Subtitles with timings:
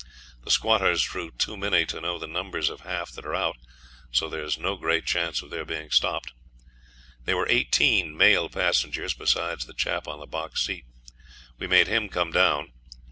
[0.43, 3.57] The squatters draw too many to know the numbers of half that are out,
[4.11, 6.33] so there's no great chance of their being stopped.
[7.25, 10.85] There were eighteen male passengers, besides the chap on the box seat.
[11.59, 12.71] We made him come down.